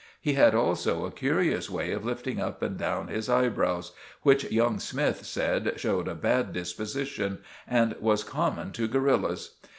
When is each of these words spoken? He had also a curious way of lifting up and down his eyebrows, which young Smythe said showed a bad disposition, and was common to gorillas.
He 0.19 0.33
had 0.33 0.55
also 0.55 1.05
a 1.05 1.11
curious 1.11 1.69
way 1.69 1.91
of 1.91 2.03
lifting 2.03 2.41
up 2.41 2.63
and 2.63 2.75
down 2.75 3.07
his 3.09 3.29
eyebrows, 3.29 3.91
which 4.23 4.51
young 4.51 4.79
Smythe 4.79 5.17
said 5.21 5.73
showed 5.79 6.07
a 6.07 6.15
bad 6.15 6.53
disposition, 6.53 7.37
and 7.67 7.95
was 7.99 8.23
common 8.23 8.71
to 8.71 8.87
gorillas. 8.87 9.57